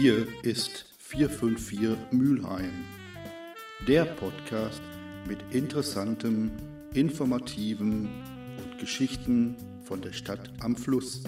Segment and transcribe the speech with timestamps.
[0.00, 2.84] Hier ist 454 Mülheim,
[3.88, 4.80] der Podcast
[5.26, 6.52] mit interessantem,
[6.94, 8.08] informativen
[8.62, 11.24] und Geschichten von der Stadt am Fluss.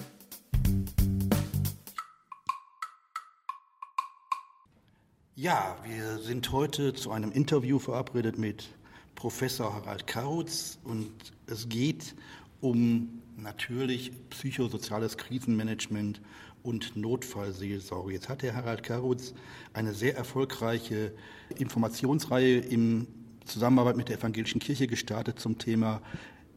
[5.35, 8.69] Ja, wir sind heute zu einem Interview verabredet mit
[9.15, 11.11] Professor Harald Kautz und
[11.45, 12.15] es geht
[12.61, 16.21] um natürlich psychosoziales Krisenmanagement
[16.63, 18.13] und Notfallseelsorge.
[18.13, 19.33] Jetzt hat der Harald Karutz
[19.73, 21.13] eine sehr erfolgreiche
[21.57, 23.07] Informationsreihe in
[23.45, 26.01] Zusammenarbeit mit der Evangelischen Kirche gestartet zum Thema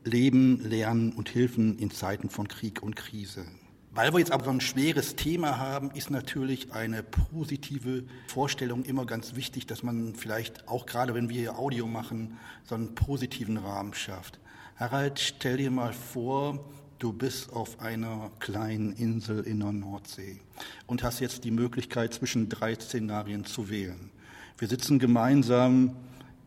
[0.04, 3.46] Leben, Lernen und Hilfen in Zeiten von Krieg und Krise.
[3.90, 9.06] Weil wir jetzt aber so ein schweres Thema haben, ist natürlich eine positive Vorstellung immer
[9.06, 13.56] ganz wichtig, dass man vielleicht auch gerade wenn wir hier Audio machen, so einen positiven
[13.56, 14.40] Rahmen schafft.
[14.76, 16.68] Harald, stell dir mal vor,
[17.04, 20.40] du bist auf einer kleinen Insel in der Nordsee
[20.86, 24.08] und hast jetzt die Möglichkeit, zwischen drei Szenarien zu wählen.
[24.56, 25.96] Wir sitzen gemeinsam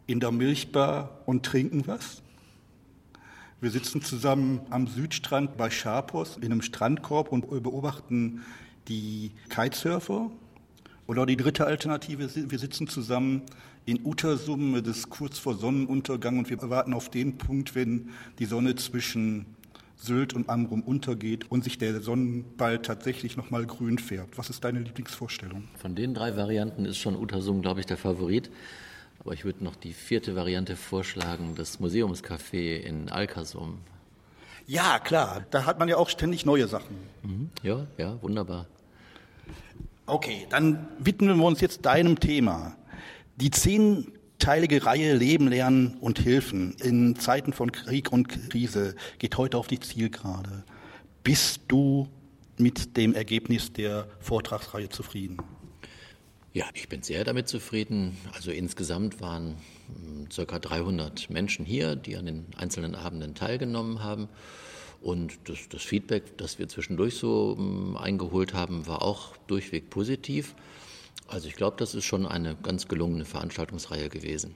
[0.08, 2.24] in der Milchbar und trinken was.
[3.62, 8.44] Wir sitzen zusammen am Südstrand bei Scharpos in einem Strandkorb und beobachten
[8.88, 10.32] die Kitesurfer.
[11.06, 13.44] Oder die dritte Alternative, wir sitzen zusammen
[13.86, 18.46] in Utersum, das ist kurz vor Sonnenuntergang und wir warten auf den Punkt, wenn die
[18.46, 19.46] Sonne zwischen
[19.98, 24.38] Sylt und Amrum untergeht und sich der Sonnenball tatsächlich nochmal grün färbt.
[24.38, 25.68] Was ist deine Lieblingsvorstellung?
[25.78, 28.52] Von den drei Varianten ist schon Utersum, glaube ich, der Favorit.
[29.20, 33.80] Aber ich würde noch die vierte Variante vorschlagen, das Museumscafé in Alcasum.
[34.68, 36.96] Ja, klar, da hat man ja auch ständig neue Sachen.
[37.24, 37.50] Mhm.
[37.64, 38.68] Ja, ja, wunderbar.
[40.06, 42.78] Okay, dann widmen wir uns jetzt deinem Thema.
[43.38, 49.38] Die zehn teilige Reihe Leben, Lernen und Hilfen in Zeiten von Krieg und Krise geht
[49.38, 50.64] heute auf die Zielgerade.
[51.24, 52.08] Bist du
[52.58, 55.38] mit dem Ergebnis der Vortragsreihe zufrieden?
[56.54, 58.18] Ja, ich bin sehr damit zufrieden.
[58.34, 64.28] Also insgesamt waren hm, circa 300 Menschen hier, die an den einzelnen Abenden teilgenommen haben.
[65.02, 70.56] Und das, das Feedback, das wir zwischendurch so hm, eingeholt haben, war auch durchweg positiv.
[71.28, 74.56] Also ich glaube, das ist schon eine ganz gelungene Veranstaltungsreihe gewesen.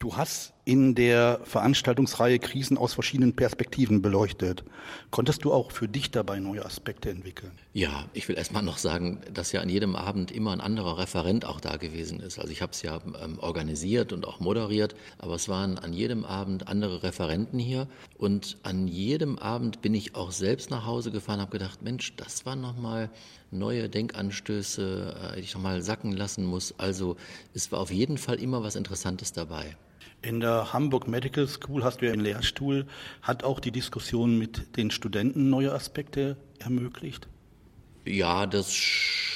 [0.00, 4.64] Du hast in der Veranstaltungsreihe Krisen aus verschiedenen Perspektiven beleuchtet.
[5.10, 7.52] Konntest du auch für dich dabei neue Aspekte entwickeln?
[7.74, 11.44] Ja, ich will erstmal noch sagen, dass ja an jedem Abend immer ein anderer Referent
[11.44, 12.38] auch da gewesen ist.
[12.38, 16.24] Also ich habe es ja ähm, organisiert und auch moderiert, aber es waren an jedem
[16.24, 17.86] Abend andere Referenten hier
[18.16, 22.46] und an jedem Abend bin ich auch selbst nach Hause gefahren, habe gedacht, Mensch, das
[22.46, 23.10] waren nochmal
[23.50, 26.74] neue Denkanstöße, äh, die ich nochmal sacken lassen muss.
[26.78, 27.16] Also
[27.54, 29.76] es war auf jeden Fall immer was Interessantes dabei.
[30.22, 32.86] In der Hamburg Medical School hast du ja einen Lehrstuhl.
[33.22, 37.26] Hat auch die Diskussion mit den Studenten neue Aspekte ermöglicht?
[38.04, 38.74] Ja, das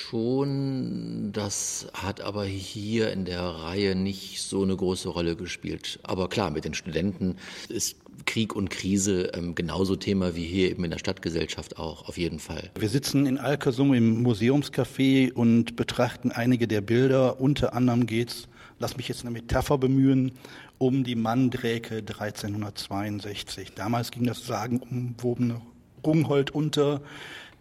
[0.09, 1.31] schon.
[1.33, 5.99] Das hat aber hier in der Reihe nicht so eine große Rolle gespielt.
[6.03, 7.37] Aber klar, mit den Studenten
[7.69, 12.17] ist Krieg und Krise ähm, genauso Thema wie hier eben in der Stadtgesellschaft auch, auf
[12.17, 12.71] jeden Fall.
[12.79, 17.41] Wir sitzen in Alkersum im Museumscafé und betrachten einige der Bilder.
[17.41, 18.49] Unter anderem geht's
[18.79, 20.33] lass mich jetzt eine Metapher bemühen,
[20.79, 23.73] um die Mandräke 1362.
[23.75, 25.61] Damals ging das sagenumwobene
[26.05, 27.01] Rungholt unter.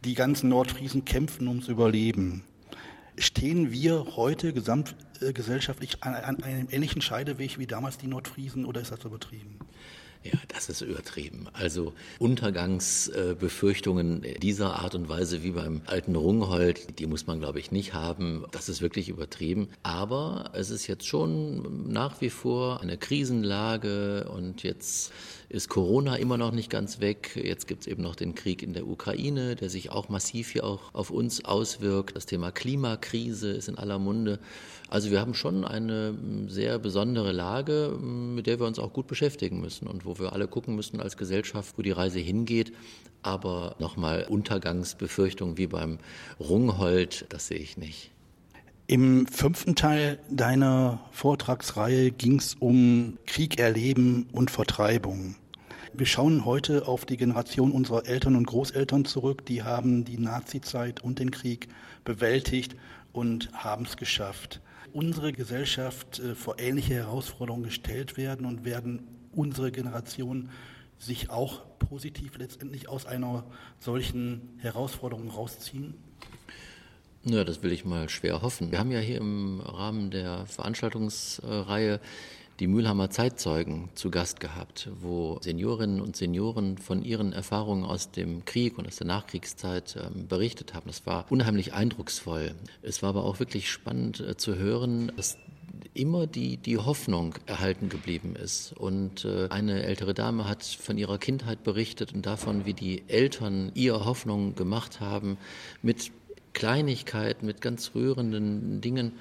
[0.05, 2.43] Die ganzen Nordfriesen kämpfen ums Überleben.
[3.17, 8.91] Stehen wir heute gesamtgesellschaftlich an, an einem ähnlichen Scheideweg wie damals die Nordfriesen oder ist
[8.91, 9.59] das übertrieben?
[10.23, 11.47] Ja, das ist übertrieben.
[11.51, 17.71] Also Untergangsbefürchtungen dieser Art und Weise wie beim alten Rungholt, die muss man, glaube ich,
[17.71, 18.45] nicht haben.
[18.51, 19.67] Das ist wirklich übertrieben.
[19.83, 25.11] Aber es ist jetzt schon nach wie vor eine Krisenlage und jetzt
[25.49, 27.31] ist Corona immer noch nicht ganz weg.
[27.35, 30.63] Jetzt gibt es eben noch den Krieg in der Ukraine, der sich auch massiv hier
[30.63, 32.15] auch auf uns auswirkt.
[32.15, 34.39] Das Thema Klimakrise ist in aller Munde.
[34.89, 36.17] Also wir haben schon eine
[36.47, 40.47] sehr besondere Lage, mit der wir uns auch gut beschäftigen müssen und wo wir alle
[40.47, 42.73] gucken müssen als Gesellschaft, wo die Reise hingeht.
[43.21, 45.99] Aber nochmal Untergangsbefürchtungen wie beim
[46.39, 48.11] Rungholt, das sehe ich nicht.
[48.87, 55.35] Im fünften Teil deiner Vortragsreihe ging es um Krieg erleben und Vertreibung.
[55.93, 59.45] Wir schauen heute auf die Generation unserer Eltern und Großeltern zurück.
[59.45, 61.69] Die haben die Nazizeit und den Krieg
[62.03, 62.75] bewältigt
[63.13, 64.59] und haben es geschafft.
[64.91, 70.49] Unsere Gesellschaft äh, vor ähnliche Herausforderungen gestellt werden und werden unsere Generation
[70.99, 73.43] sich auch positiv letztendlich aus einer
[73.79, 75.95] solchen Herausforderung rausziehen?
[77.25, 78.71] Ja, das will ich mal schwer hoffen.
[78.71, 82.01] Wir haben ja hier im Rahmen der Veranstaltungsreihe
[82.59, 88.45] die Mülheimer Zeitzeugen zu Gast gehabt, wo Seniorinnen und Senioren von ihren Erfahrungen aus dem
[88.45, 90.87] Krieg und aus der Nachkriegszeit ähm, berichtet haben.
[90.87, 92.55] Das war unheimlich eindrucksvoll.
[92.81, 95.37] Es war aber auch wirklich spannend äh, zu hören, dass
[95.93, 98.73] immer die, die Hoffnung erhalten geblieben ist.
[98.73, 103.71] Und äh, eine ältere Dame hat von ihrer Kindheit berichtet und davon, wie die Eltern
[103.73, 105.37] ihr Hoffnung gemacht haben
[105.81, 106.11] mit
[106.53, 109.13] Kleinigkeiten, mit ganz rührenden Dingen.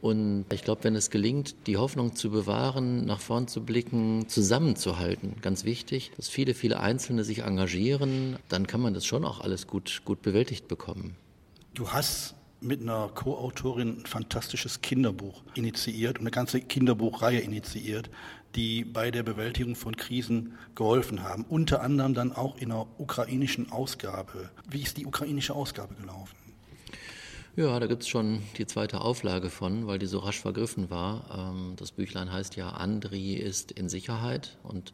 [0.00, 5.34] Und ich glaube, wenn es gelingt, die Hoffnung zu bewahren, nach vorn zu blicken, zusammenzuhalten,
[5.42, 9.66] ganz wichtig, dass viele, viele Einzelne sich engagieren, dann kann man das schon auch alles
[9.66, 11.16] gut, gut bewältigt bekommen.
[11.74, 18.10] Du hast mit einer Co-Autorin ein fantastisches Kinderbuch initiiert und eine ganze Kinderbuchreihe initiiert,
[18.54, 21.44] die bei der Bewältigung von Krisen geholfen haben.
[21.48, 24.50] Unter anderem dann auch in einer ukrainischen Ausgabe.
[24.68, 26.36] Wie ist die ukrainische Ausgabe gelaufen?
[27.56, 31.52] Ja, da gibt es schon die zweite Auflage von, weil die so rasch vergriffen war.
[31.52, 34.92] Ähm, das Büchlein heißt ja Andri ist in Sicherheit und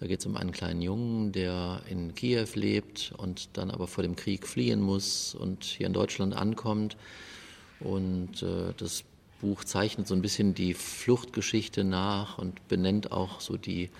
[0.00, 4.02] da geht es um einen kleinen Jungen, der in Kiew lebt und dann aber vor
[4.02, 6.96] dem Krieg fliehen muss und hier in Deutschland ankommt.
[7.80, 9.04] Und äh, das
[9.42, 13.90] Buch zeichnet so ein bisschen die Fluchtgeschichte nach und benennt auch so die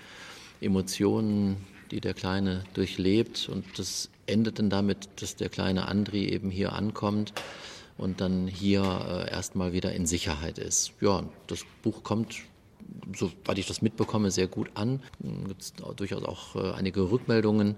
[0.59, 1.57] Emotionen,
[1.91, 3.47] die der Kleine durchlebt.
[3.47, 7.33] Und das endet dann damit, dass der kleine Andri eben hier ankommt
[7.97, 10.93] und dann hier äh, erstmal wieder in Sicherheit ist.
[10.99, 12.37] Ja, das Buch kommt
[13.15, 15.01] soweit ich das mitbekomme, sehr gut an.
[15.47, 17.75] Gibt es durchaus auch äh, einige Rückmeldungen.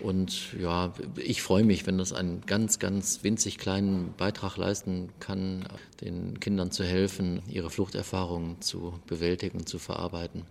[0.00, 5.66] Und ja, ich freue mich, wenn das einen ganz, ganz winzig kleinen Beitrag leisten kann,
[6.00, 10.44] den Kindern zu helfen, ihre Fluchterfahrungen zu bewältigen, zu verarbeiten.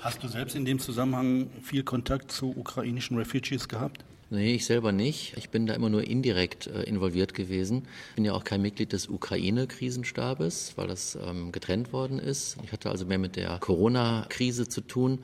[0.00, 4.04] Hast du selbst in dem Zusammenhang viel Kontakt zu ukrainischen Refugees gehabt?
[4.30, 5.34] Nee, ich selber nicht.
[5.38, 7.84] Ich bin da immer nur indirekt äh, involviert gewesen.
[8.10, 12.58] Ich bin ja auch kein Mitglied des Ukraine-Krisenstabes, weil das ähm, getrennt worden ist.
[12.62, 15.20] Ich hatte also mehr mit der Corona-Krise zu tun.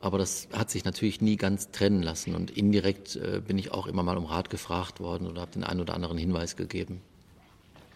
[0.00, 2.34] Aber das hat sich natürlich nie ganz trennen lassen.
[2.34, 5.62] Und indirekt äh, bin ich auch immer mal um Rat gefragt worden oder habe den
[5.62, 7.00] einen oder anderen Hinweis gegeben.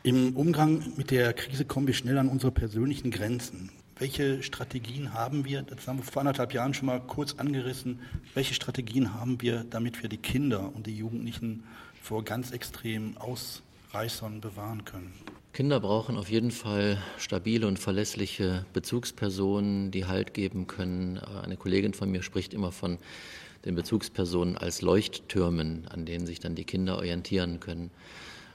[0.05, 3.70] Im Umgang mit der Krise kommen wir schnell an unsere persönlichen Grenzen.
[4.02, 8.00] Welche Strategien haben wir, das haben wir vor anderthalb Jahren schon mal kurz angerissen,
[8.34, 11.62] welche Strategien haben wir, damit wir die Kinder und die Jugendlichen
[12.02, 15.12] vor ganz extremen Ausreißern bewahren können?
[15.52, 21.19] Kinder brauchen auf jeden Fall stabile und verlässliche Bezugspersonen, die Halt geben können.
[21.19, 22.98] Eine Kollegin von mir spricht immer von
[23.64, 27.93] den Bezugspersonen als Leuchttürmen, an denen sich dann die Kinder orientieren können.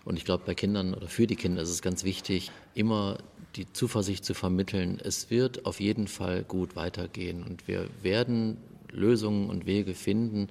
[0.07, 3.17] Und ich glaube, bei Kindern oder für die Kinder ist es ganz wichtig, immer
[3.57, 7.43] die Zuversicht zu vermitteln, es wird auf jeden Fall gut weitergehen.
[7.43, 8.55] Und wir werden
[8.89, 10.47] Lösungen und Wege finden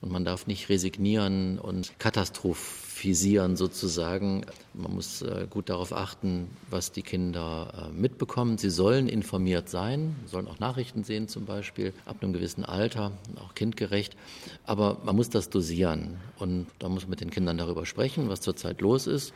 [0.00, 4.44] und man darf nicht resignieren und katastrophisieren sozusagen.
[4.74, 8.58] Man muss äh, gut darauf achten, was die Kinder äh, mitbekommen.
[8.58, 13.54] Sie sollen informiert sein, sollen auch Nachrichten sehen zum Beispiel, ab einem gewissen Alter, auch
[13.54, 14.16] kindgerecht.
[14.64, 18.40] Aber man muss das dosieren und da muss man mit den Kindern darüber sprechen, was
[18.40, 19.32] zurzeit los ist.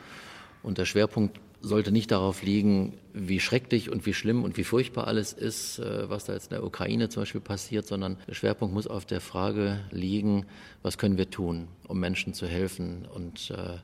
[0.63, 5.07] Und der Schwerpunkt sollte nicht darauf liegen, wie schrecklich und wie schlimm und wie furchtbar
[5.07, 8.73] alles ist, äh, was da jetzt in der Ukraine zum Beispiel passiert, sondern der Schwerpunkt
[8.73, 10.45] muss auf der Frage liegen,
[10.81, 13.77] was können wir tun, um Menschen zu helfen und äh,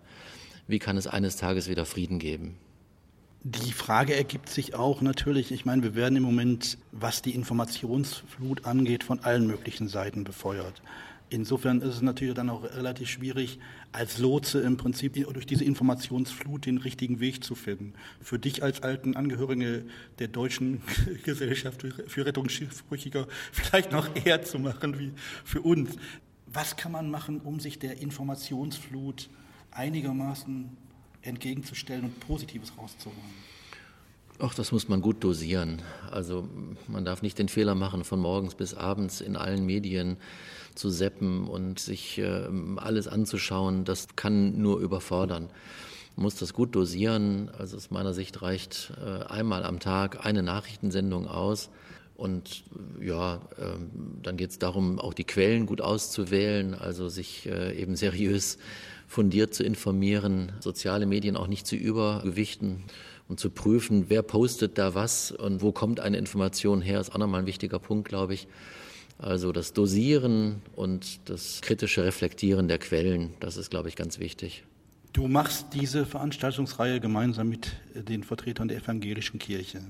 [0.68, 2.58] wie kann es eines Tages wieder Frieden geben.
[3.44, 8.66] Die Frage ergibt sich auch natürlich, ich meine, wir werden im Moment, was die Informationsflut
[8.66, 10.82] angeht, von allen möglichen Seiten befeuert.
[11.30, 13.60] Insofern ist es natürlich dann auch relativ schwierig,
[13.92, 17.94] als Lotse im Prinzip durch diese Informationsflut den richtigen Weg zu finden.
[18.22, 19.84] Für dich als alten Angehörige
[20.20, 20.82] der deutschen
[21.24, 25.12] Gesellschaft für Rettungsschiffbrüchiger vielleicht noch eher zu machen wie
[25.44, 25.98] für uns.
[26.46, 29.30] Was kann man machen, um sich der Informationsflut
[29.72, 30.70] einigermaßen
[31.24, 33.57] entgegenzustellen und Positives rauszuholen?
[34.40, 35.82] Ach, das muss man gut dosieren.
[36.12, 36.48] Also
[36.88, 40.18] man darf nicht den Fehler machen, von morgens bis abends in allen Medien
[40.76, 43.84] zu seppen und sich äh, alles anzuschauen.
[43.84, 45.50] Das kann nur überfordern.
[46.16, 47.50] Man muss das gut dosieren.
[47.58, 51.72] Also aus meiner Sicht reicht äh, einmal am Tag eine Nachrichtensendung aus.
[52.16, 52.64] Und
[53.02, 53.80] ja, äh,
[54.22, 58.60] dann geht es darum, auch die Quellen gut auszuwählen, also sich äh, eben seriös
[59.08, 62.84] fundiert zu informieren, soziale Medien auch nicht zu übergewichten
[63.28, 67.18] und zu prüfen, wer postet da was und wo kommt eine Information her, ist auch
[67.18, 68.48] nochmal ein wichtiger Punkt, glaube ich.
[69.20, 74.64] Also das Dosieren und das kritische Reflektieren der Quellen, das ist, glaube ich, ganz wichtig.
[75.14, 79.82] Du machst diese Veranstaltungsreihe gemeinsam mit den Vertretern der evangelischen Kirche.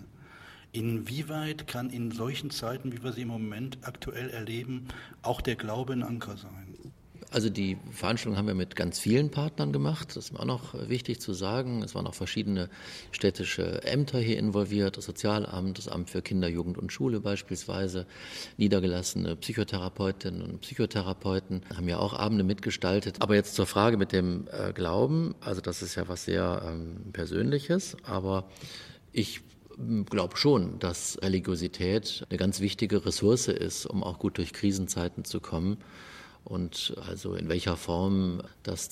[0.72, 4.88] Inwieweit kann in solchen Zeiten, wie wir sie im Moment aktuell erleben,
[5.22, 6.94] auch der Glaube ein Anker sein?
[7.30, 10.16] Also die Veranstaltung haben wir mit ganz vielen Partnern gemacht.
[10.16, 11.84] Das ist auch noch wichtig zu sagen.
[11.84, 12.70] Es waren auch verschiedene
[13.12, 18.06] städtische Ämter hier involviert, das Sozialamt, das Amt für Kinder, Jugend und Schule beispielsweise,
[18.56, 23.22] niedergelassene Psychotherapeutinnen und Psychotherapeuten haben ja auch Abende mitgestaltet.
[23.22, 25.36] Aber jetzt zur Frage mit dem äh, Glauben.
[25.42, 28.50] Also das ist ja was sehr ähm, Persönliches, aber
[29.12, 29.42] ich
[30.10, 35.40] glaube schon, dass Religiosität eine ganz wichtige Ressource ist, um auch gut durch Krisenzeiten zu
[35.40, 35.78] kommen.
[36.48, 38.90] Und also in welcher Form das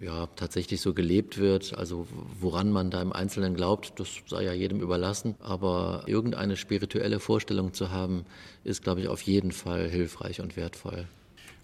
[0.00, 2.06] ja tatsächlich so gelebt wird, also
[2.38, 5.34] woran man da im Einzelnen glaubt, das sei ja jedem überlassen.
[5.40, 8.24] Aber irgendeine spirituelle Vorstellung zu haben,
[8.62, 11.08] ist, glaube ich, auf jeden Fall hilfreich und wertvoll.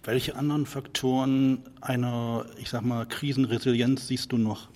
[0.03, 4.69] Welche anderen Faktoren einer, ich sag mal, Krisenresilienz siehst du noch?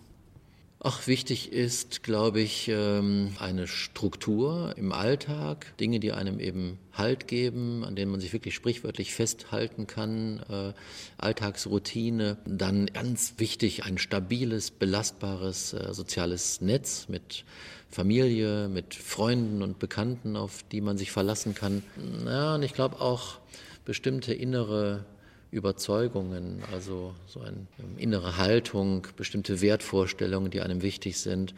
[0.87, 7.27] Ach, wichtig ist, glaube ich, ähm, eine Struktur im Alltag, Dinge, die einem eben Halt
[7.27, 10.75] geben, an denen man sich wirklich sprichwörtlich festhalten kann, äh,
[11.17, 12.37] Alltagsroutine.
[12.45, 17.47] Dann ganz wichtig, ein stabiles, belastbares äh, soziales Netz mit
[17.89, 21.83] Familie, mit Freunden und Bekannten, auf die man sich verlassen kann.
[22.27, 23.39] Ja, und ich glaube auch
[23.87, 25.07] bestimmte innere
[25.55, 31.55] Überzeugungen, also so eine innere Haltung, bestimmte Wertvorstellungen, die einem wichtig sind.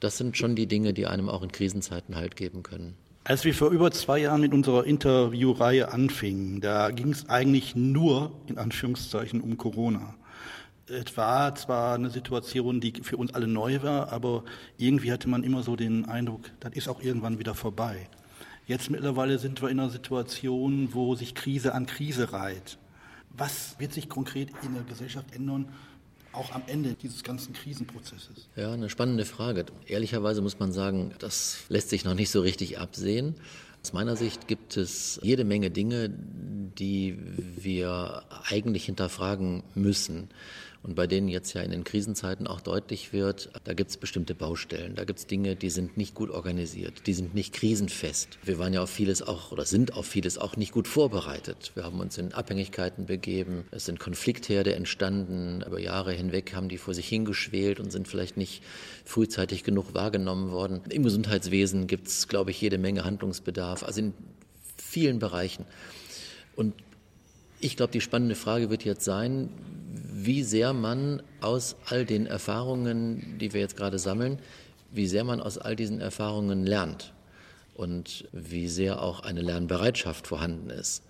[0.00, 2.96] Das sind schon die Dinge, die einem auch in Krisenzeiten Halt geben können.
[3.24, 8.32] Als wir vor über zwei Jahren mit unserer Interviewreihe anfingen, da ging es eigentlich nur
[8.46, 10.14] in Anführungszeichen um Corona.
[10.86, 14.44] Es war zwar eine Situation, die für uns alle neu war, aber
[14.76, 18.08] irgendwie hatte man immer so den Eindruck, das ist auch irgendwann wieder vorbei.
[18.66, 22.78] Jetzt mittlerweile sind wir in einer Situation, wo sich Krise an Krise reiht.
[23.36, 25.68] Was wird sich konkret in der Gesellschaft ändern,
[26.32, 28.48] auch am Ende dieses ganzen Krisenprozesses?
[28.56, 29.66] Ja, eine spannende Frage.
[29.86, 33.34] Ehrlicherweise muss man sagen, das lässt sich noch nicht so richtig absehen.
[33.82, 37.18] Aus meiner Sicht gibt es jede Menge Dinge, die
[37.56, 40.30] wir eigentlich hinterfragen müssen
[40.84, 44.34] und bei denen jetzt ja in den Krisenzeiten auch deutlich wird, da gibt es bestimmte
[44.34, 48.38] Baustellen, da gibt es Dinge, die sind nicht gut organisiert, die sind nicht krisenfest.
[48.42, 51.72] Wir waren ja auf vieles auch oder sind auf vieles auch nicht gut vorbereitet.
[51.74, 56.76] Wir haben uns in Abhängigkeiten begeben, es sind Konfliktherde entstanden, über Jahre hinweg haben die
[56.76, 58.62] vor sich hingeschwelt und sind vielleicht nicht
[59.06, 60.82] frühzeitig genug wahrgenommen worden.
[60.90, 64.12] Im Gesundheitswesen gibt es, glaube ich, jede Menge Handlungsbedarf, also in
[64.76, 65.64] vielen Bereichen.
[66.56, 66.74] Und
[67.60, 69.48] ich glaube, die spannende Frage wird jetzt sein,
[70.26, 74.38] wie sehr man aus all den Erfahrungen, die wir jetzt gerade sammeln,
[74.92, 77.12] wie sehr man aus all diesen Erfahrungen lernt
[77.74, 81.02] und wie sehr auch eine Lernbereitschaft vorhanden ist.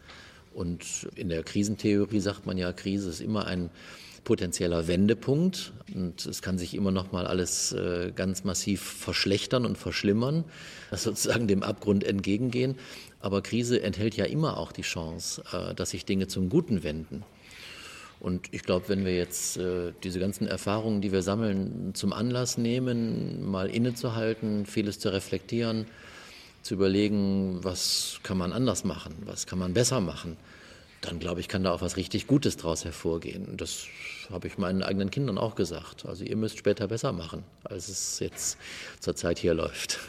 [0.54, 3.70] Und in der Krisentheorie sagt man ja, Krise ist immer ein
[4.22, 9.76] potenzieller Wendepunkt und es kann sich immer noch mal alles äh, ganz massiv verschlechtern und
[9.76, 10.44] verschlimmern,
[10.92, 12.76] sozusagen dem Abgrund entgegengehen.
[13.20, 17.22] Aber Krise enthält ja immer auch die Chance, äh, dass sich Dinge zum Guten wenden.
[18.20, 22.56] Und ich glaube, wenn wir jetzt äh, diese ganzen Erfahrungen, die wir sammeln, zum Anlass
[22.56, 25.86] nehmen, mal innezuhalten, vieles zu reflektieren,
[26.62, 30.36] zu überlegen, was kann man anders machen, was kann man besser machen,
[31.02, 33.58] dann glaube ich, kann da auch was richtig Gutes daraus hervorgehen.
[33.58, 33.86] Das
[34.30, 36.06] habe ich meinen eigenen Kindern auch gesagt.
[36.06, 38.56] Also ihr müsst später besser machen, als es jetzt
[39.00, 40.00] zurzeit hier läuft.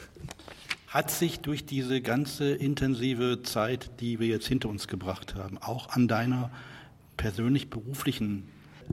[0.87, 5.89] Hat sich durch diese ganze intensive Zeit, die wir jetzt hinter uns gebracht haben, auch
[5.89, 6.49] an deiner
[7.17, 8.43] persönlich beruflichen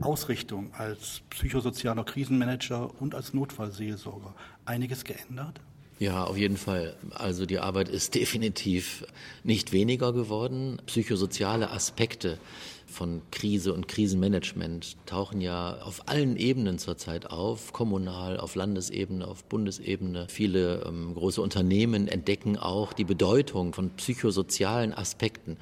[0.01, 4.33] Ausrichtung als psychosozialer Krisenmanager und als Notfallseelsorger
[4.65, 5.59] einiges geändert?
[5.99, 6.95] Ja, auf jeden Fall.
[7.11, 9.05] Also die Arbeit ist definitiv
[9.43, 10.81] nicht weniger geworden.
[10.85, 12.39] Psychosoziale Aspekte
[12.87, 19.43] von Krise und Krisenmanagement tauchen ja auf allen Ebenen zurzeit auf, kommunal, auf Landesebene, auf
[19.45, 20.27] Bundesebene.
[20.29, 25.57] Viele ähm, große Unternehmen entdecken auch die Bedeutung von psychosozialen Aspekten.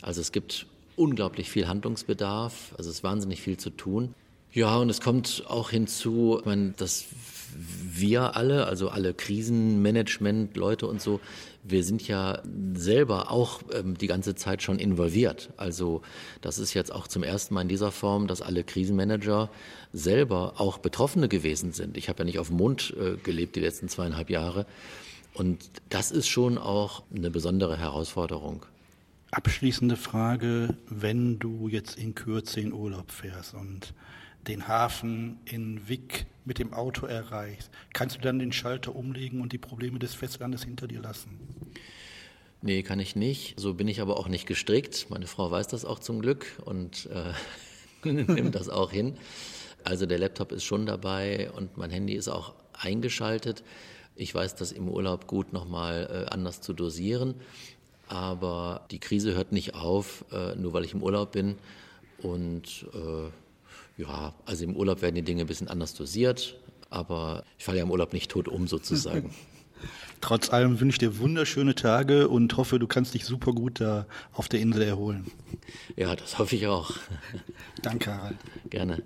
[0.00, 4.14] Also es gibt unglaublich viel Handlungsbedarf, also es ist wahnsinnig viel zu tun.
[4.52, 7.06] Ja, und es kommt auch hinzu, ich meine, dass
[7.56, 11.20] wir alle, also alle Krisenmanagement-Leute und so,
[11.62, 12.42] wir sind ja
[12.74, 15.50] selber auch ähm, die ganze Zeit schon involviert.
[15.56, 16.02] Also
[16.40, 19.50] das ist jetzt auch zum ersten Mal in dieser Form, dass alle Krisenmanager
[19.92, 21.96] selber auch Betroffene gewesen sind.
[21.96, 24.66] Ich habe ja nicht auf dem Mond äh, gelebt die letzten zweieinhalb Jahre.
[25.34, 28.66] Und das ist schon auch eine besondere Herausforderung.
[29.34, 33.94] Abschließende Frage, wenn du jetzt in Kürze in Urlaub fährst und
[34.46, 39.54] den Hafen in Wick mit dem Auto erreichst, kannst du dann den Schalter umlegen und
[39.54, 41.30] die Probleme des Festlandes hinter dir lassen?
[42.60, 43.58] Nee, kann ich nicht.
[43.58, 45.06] So bin ich aber auch nicht gestrickt.
[45.08, 47.32] Meine Frau weiß das auch zum Glück und äh,
[48.12, 49.16] nimmt das auch hin.
[49.82, 53.64] Also der Laptop ist schon dabei und mein Handy ist auch eingeschaltet.
[54.14, 57.36] Ich weiß das im Urlaub gut nochmal äh, anders zu dosieren.
[58.12, 61.56] Aber die Krise hört nicht auf, äh, nur weil ich im Urlaub bin.
[62.18, 66.58] Und äh, ja, also im Urlaub werden die Dinge ein bisschen anders dosiert,
[66.90, 69.32] aber ich falle ja im Urlaub nicht tot um sozusagen.
[70.20, 74.06] Trotz allem wünsche ich dir wunderschöne Tage und hoffe, du kannst dich super gut da
[74.34, 75.30] auf der Insel erholen.
[75.96, 76.92] Ja, das hoffe ich auch.
[77.80, 78.36] Danke, Harald.
[78.68, 79.02] Gerne.